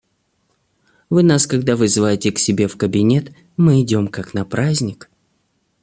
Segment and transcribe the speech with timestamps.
[1.11, 5.11] Вы нас когда вызываете к себе в кабинет, мы идем, как на праздник!